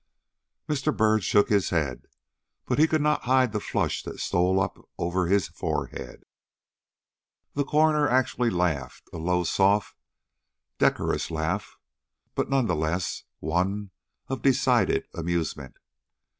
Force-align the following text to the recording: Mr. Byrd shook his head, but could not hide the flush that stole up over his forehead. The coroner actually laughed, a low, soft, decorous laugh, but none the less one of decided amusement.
Mr. 0.67 0.97
Byrd 0.97 1.23
shook 1.23 1.49
his 1.49 1.69
head, 1.69 2.07
but 2.65 2.79
could 2.89 3.03
not 3.03 3.25
hide 3.25 3.51
the 3.51 3.59
flush 3.59 4.01
that 4.01 4.19
stole 4.19 4.59
up 4.59 4.79
over 4.97 5.27
his 5.27 5.47
forehead. 5.49 6.23
The 7.53 7.63
coroner 7.65 8.09
actually 8.09 8.49
laughed, 8.49 9.07
a 9.13 9.17
low, 9.19 9.43
soft, 9.43 9.95
decorous 10.79 11.29
laugh, 11.29 11.77
but 12.33 12.49
none 12.49 12.65
the 12.65 12.75
less 12.75 13.25
one 13.41 13.91
of 14.27 14.41
decided 14.41 15.07
amusement. 15.13 15.77